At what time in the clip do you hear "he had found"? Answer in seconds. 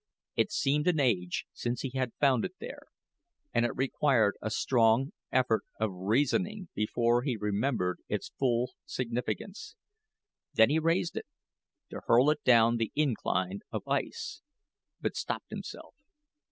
1.81-2.43